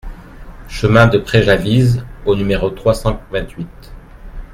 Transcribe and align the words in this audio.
Chemin 0.67 1.05
de 1.05 1.19
Fréjavise 1.23 2.03
au 2.25 2.35
numéro 2.35 2.71
trois 2.71 2.95
cent 2.95 3.21
vingt-huit 3.31 3.93